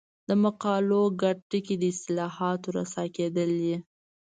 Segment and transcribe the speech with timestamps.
[0.27, 3.75] د مقالو ګډ ټکی د اصطلاحاتو رسا کېدل دي.